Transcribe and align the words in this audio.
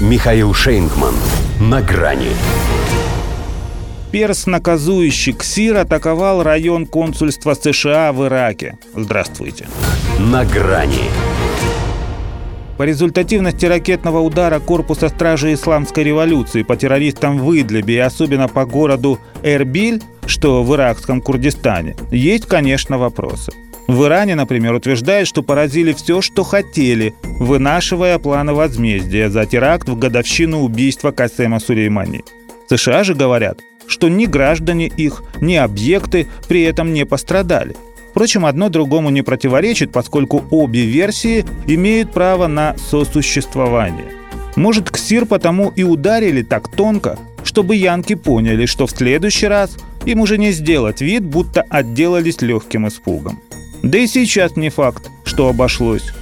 Михаил 0.00 0.54
Шейнгман. 0.54 1.14
На 1.60 1.82
грани. 1.82 2.30
Перс, 4.10 4.46
наказующий 4.46 5.34
КСИР, 5.34 5.76
атаковал 5.76 6.42
район 6.42 6.86
консульства 6.86 7.52
США 7.52 8.10
в 8.14 8.24
Ираке. 8.26 8.78
Здравствуйте. 8.96 9.68
На 10.18 10.46
грани. 10.46 11.04
По 12.78 12.84
результативности 12.84 13.66
ракетного 13.66 14.20
удара 14.20 14.58
корпуса 14.58 15.10
стражи 15.10 15.52
исламской 15.52 16.02
революции 16.02 16.62
по 16.62 16.76
террористам 16.76 17.38
в 17.38 17.52
Идлибе 17.52 17.96
и 17.96 17.98
особенно 17.98 18.48
по 18.48 18.64
городу 18.64 19.18
Эрбиль, 19.42 20.02
что 20.24 20.62
в 20.62 20.74
иракском 20.74 21.20
Курдистане, 21.20 21.94
есть, 22.10 22.46
конечно, 22.46 22.96
вопросы. 22.96 23.52
В 23.90 24.06
Иране, 24.06 24.36
например, 24.36 24.72
утверждают, 24.74 25.28
что 25.28 25.42
поразили 25.42 25.92
все, 25.92 26.20
что 26.22 26.44
хотели, 26.44 27.12
вынашивая 27.40 28.18
планы 28.18 28.52
возмездия 28.52 29.30
за 29.30 29.46
теракт 29.46 29.88
в 29.88 29.98
годовщину 29.98 30.60
убийства 30.60 31.10
Касема 31.10 31.58
Сулеймани. 31.58 32.22
США 32.68 33.02
же 33.02 33.14
говорят, 33.14 33.60
что 33.88 34.08
ни 34.08 34.26
граждане 34.26 34.86
их, 34.86 35.24
ни 35.40 35.54
объекты 35.54 36.28
при 36.48 36.62
этом 36.62 36.92
не 36.92 37.04
пострадали. 37.04 37.74
Впрочем, 38.10 38.44
одно 38.44 38.68
другому 38.68 39.10
не 39.10 39.22
противоречит, 39.22 39.90
поскольку 39.90 40.44
обе 40.50 40.84
версии 40.84 41.44
имеют 41.66 42.12
право 42.12 42.46
на 42.46 42.76
сосуществование. 42.76 44.06
Может, 44.54 44.90
Ксир 44.90 45.24
потому 45.26 45.70
и 45.70 45.82
ударили 45.82 46.42
так 46.42 46.68
тонко, 46.68 47.18
чтобы 47.42 47.74
янки 47.74 48.16
поняли, 48.16 48.66
что 48.66 48.86
в 48.86 48.90
следующий 48.90 49.46
раз 49.46 49.76
им 50.04 50.20
уже 50.20 50.38
не 50.38 50.52
сделать 50.52 51.00
вид, 51.00 51.24
будто 51.24 51.62
отделались 51.62 52.42
легким 52.42 52.86
испугом. 52.86 53.40
Да 53.82 53.96
и 53.96 54.06
сейчас 54.06 54.56
не 54.56 54.68
факт, 54.68 55.08
что 55.24 55.48
обошлось. 55.48 56.12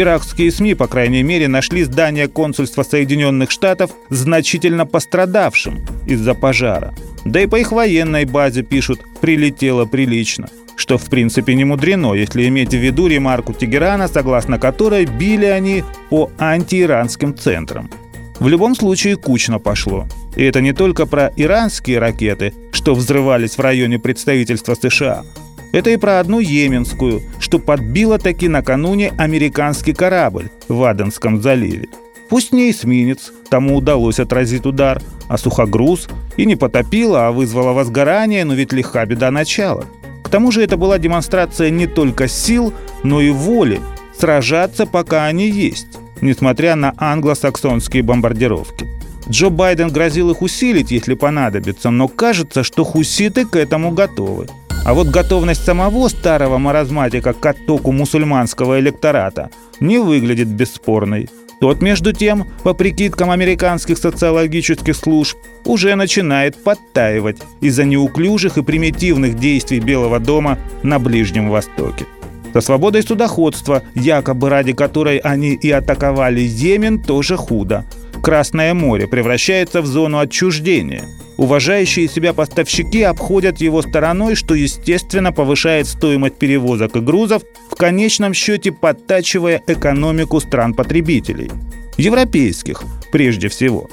Иракские 0.00 0.52
СМИ, 0.52 0.74
по 0.74 0.86
крайней 0.86 1.24
мере, 1.24 1.48
нашли 1.48 1.82
здание 1.82 2.28
консульства 2.28 2.84
Соединенных 2.84 3.50
Штатов 3.50 3.90
значительно 4.10 4.86
пострадавшим 4.86 5.80
из-за 6.06 6.34
пожара. 6.34 6.94
Да 7.24 7.40
и 7.40 7.48
по 7.48 7.56
их 7.56 7.72
военной 7.72 8.24
базе 8.24 8.62
пишут 8.62 9.00
«прилетело 9.20 9.86
прилично», 9.86 10.46
что 10.76 10.98
в 10.98 11.06
принципе 11.06 11.54
не 11.54 11.64
мудрено, 11.64 12.14
если 12.14 12.46
иметь 12.46 12.70
в 12.70 12.76
виду 12.76 13.08
ремарку 13.08 13.52
Тегерана, 13.52 14.06
согласно 14.06 14.60
которой 14.60 15.04
били 15.04 15.46
они 15.46 15.82
по 16.10 16.30
антииранским 16.38 17.36
центрам. 17.36 17.90
В 18.38 18.46
любом 18.46 18.76
случае 18.76 19.16
кучно 19.16 19.58
пошло. 19.58 20.06
И 20.36 20.44
это 20.44 20.60
не 20.60 20.72
только 20.72 21.06
про 21.06 21.32
иранские 21.34 21.98
ракеты, 21.98 22.54
что 22.70 22.94
взрывались 22.94 23.58
в 23.58 23.60
районе 23.60 23.98
представительства 23.98 24.74
США, 24.74 25.24
это 25.72 25.90
и 25.90 25.96
про 25.96 26.20
одну 26.20 26.40
Йеменскую, 26.40 27.22
что 27.38 27.58
подбила 27.58 28.18
таки 28.18 28.48
накануне 28.48 29.12
американский 29.18 29.92
корабль 29.92 30.50
в 30.68 30.82
Аденском 30.82 31.42
заливе. 31.42 31.88
Пусть 32.28 32.52
не 32.52 32.70
эсминец, 32.70 33.32
тому 33.48 33.76
удалось 33.76 34.20
отразить 34.20 34.66
удар, 34.66 35.00
а 35.28 35.38
сухогруз 35.38 36.08
и 36.36 36.44
не 36.44 36.56
потопила, 36.56 37.28
а 37.28 37.32
вызвала 37.32 37.72
возгорание, 37.72 38.44
но 38.44 38.54
ведь 38.54 38.72
легка 38.72 39.04
беда 39.06 39.30
начала. 39.30 39.86
К 40.22 40.28
тому 40.28 40.52
же 40.52 40.62
это 40.62 40.76
была 40.76 40.98
демонстрация 40.98 41.70
не 41.70 41.86
только 41.86 42.28
сил, 42.28 42.74
но 43.02 43.20
и 43.20 43.30
воли 43.30 43.80
сражаться, 44.18 44.84
пока 44.84 45.24
они 45.24 45.48
есть, 45.48 45.98
несмотря 46.20 46.76
на 46.76 46.92
англосаксонские 46.98 48.02
бомбардировки. 48.02 48.86
Джо 49.30 49.48
Байден 49.50 49.88
грозил 49.88 50.30
их 50.30 50.42
усилить, 50.42 50.90
если 50.90 51.14
понадобится, 51.14 51.90
но 51.90 52.08
кажется, 52.08 52.62
что 52.62 52.84
хуситы 52.84 53.46
к 53.46 53.56
этому 53.56 53.92
готовы. 53.92 54.48
А 54.88 54.94
вот 54.94 55.08
готовность 55.08 55.66
самого 55.66 56.08
старого 56.08 56.56
маразматика 56.56 57.34
к 57.34 57.44
оттоку 57.44 57.92
мусульманского 57.92 58.80
электората 58.80 59.50
не 59.80 59.98
выглядит 59.98 60.48
бесспорной. 60.48 61.28
Тот, 61.60 61.82
между 61.82 62.14
тем, 62.14 62.46
по 62.64 62.72
прикидкам 62.72 63.30
американских 63.30 63.98
социологических 63.98 64.96
служб, 64.96 65.36
уже 65.66 65.94
начинает 65.94 66.56
подтаивать 66.64 67.36
из-за 67.60 67.84
неуклюжих 67.84 68.56
и 68.56 68.62
примитивных 68.62 69.38
действий 69.38 69.80
Белого 69.80 70.20
дома 70.20 70.58
на 70.82 70.98
Ближнем 70.98 71.50
Востоке. 71.50 72.06
Со 72.54 72.62
свободой 72.62 73.02
судоходства, 73.02 73.82
якобы 73.94 74.48
ради 74.48 74.72
которой 74.72 75.18
они 75.18 75.52
и 75.52 75.70
атаковали 75.70 76.40
Йемен, 76.40 77.02
тоже 77.02 77.36
худо. 77.36 77.84
Красное 78.22 78.72
море 78.72 79.06
превращается 79.06 79.82
в 79.82 79.86
зону 79.86 80.18
отчуждения– 80.18 81.04
Уважающие 81.38 82.08
себя 82.08 82.32
поставщики 82.32 83.02
обходят 83.02 83.60
его 83.60 83.80
стороной, 83.80 84.34
что, 84.34 84.54
естественно, 84.54 85.32
повышает 85.32 85.86
стоимость 85.86 86.34
перевозок 86.34 86.96
и 86.96 87.00
грузов, 87.00 87.42
в 87.70 87.76
конечном 87.76 88.34
счете 88.34 88.72
подтачивая 88.72 89.62
экономику 89.68 90.40
стран-потребителей. 90.40 91.48
Европейских, 91.96 92.82
прежде 93.12 93.48
всего. 93.48 93.88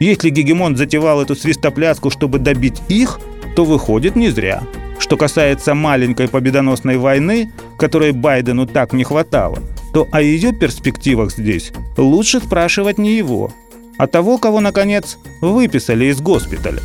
Если 0.00 0.30
Гегемон 0.30 0.76
затевал 0.76 1.20
эту 1.20 1.36
свистопляску, 1.36 2.08
чтобы 2.08 2.38
добить 2.38 2.80
их, 2.88 3.20
то 3.54 3.66
выходит 3.66 4.16
не 4.16 4.30
зря. 4.30 4.62
Что 4.98 5.18
касается 5.18 5.74
маленькой 5.74 6.28
победоносной 6.28 6.96
войны, 6.96 7.52
которой 7.78 8.12
Байдену 8.12 8.66
так 8.66 8.94
не 8.94 9.04
хватало, 9.04 9.58
то 9.92 10.08
о 10.12 10.22
ее 10.22 10.52
перспективах 10.52 11.30
здесь 11.30 11.72
лучше 11.98 12.40
спрашивать 12.40 12.96
не 12.96 13.18
его, 13.18 13.52
а 13.98 14.06
того, 14.06 14.38
кого, 14.38 14.60
наконец, 14.60 15.18
выписали 15.40 16.06
из 16.06 16.20
госпиталя. 16.20 16.80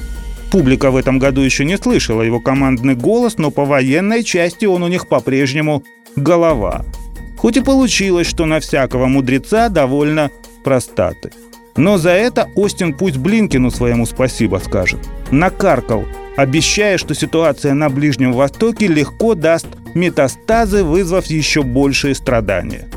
Публика 0.51 0.91
в 0.91 0.97
этом 0.97 1.17
году 1.17 1.41
еще 1.41 1.63
не 1.63 1.77
слышала 1.77 2.21
его 2.21 2.39
командный 2.39 2.95
голос, 2.95 3.37
но 3.37 3.51
по 3.51 3.63
военной 3.63 4.23
части 4.23 4.65
он 4.65 4.83
у 4.83 4.87
них 4.87 5.07
по-прежнему 5.07 5.83
голова. 6.15 6.85
Хоть 7.37 7.57
и 7.57 7.61
получилось, 7.61 8.27
что 8.27 8.45
на 8.45 8.59
всякого 8.59 9.07
мудреца 9.07 9.69
довольно 9.69 10.29
простаты. 10.63 11.31
Но 11.77 11.97
за 11.97 12.11
это 12.11 12.49
Остин 12.55 12.93
пусть 12.93 13.17
Блинкину 13.17 13.71
своему 13.71 14.05
спасибо 14.05 14.57
скажет. 14.57 14.99
Накаркал, 15.31 16.05
обещая, 16.35 16.97
что 16.97 17.15
ситуация 17.15 17.73
на 17.73 17.89
Ближнем 17.89 18.33
Востоке 18.33 18.87
легко 18.87 19.35
даст 19.35 19.67
метастазы, 19.95 20.83
вызвав 20.83 21.27
еще 21.27 21.63
большие 21.63 22.13
страдания. 22.13 22.89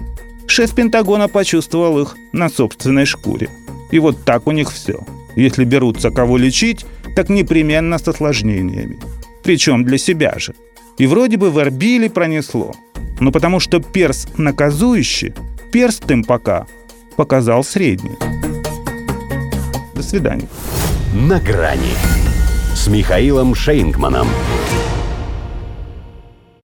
Шеф 0.46 0.74
Пентагона 0.74 1.28
почувствовал 1.28 2.00
их 2.00 2.16
на 2.32 2.48
собственной 2.48 3.06
шкуре. 3.06 3.48
И 3.94 4.00
вот 4.00 4.24
так 4.24 4.48
у 4.48 4.50
них 4.50 4.72
все. 4.72 4.98
Если 5.36 5.64
берутся 5.64 6.10
кого 6.10 6.36
лечить, 6.36 6.84
так 7.14 7.28
непременно 7.28 7.96
с 7.98 8.08
осложнениями. 8.08 8.98
Причем 9.44 9.84
для 9.84 9.98
себя 9.98 10.34
же. 10.36 10.52
И 10.98 11.06
вроде 11.06 11.36
бы 11.36 11.52
в 11.52 11.60
Эрбиле 11.60 12.10
пронесло. 12.10 12.74
Но 13.20 13.30
потому 13.30 13.60
что 13.60 13.78
перс 13.78 14.26
наказующий, 14.36 15.32
перст 15.70 16.10
им 16.10 16.24
пока 16.24 16.66
показал 17.16 17.62
средний. 17.62 18.18
До 19.94 20.02
свидания. 20.02 20.48
На 21.14 21.38
грани 21.38 21.94
с 22.74 22.88
Михаилом 22.88 23.54
Шейнгманом. 23.54 24.26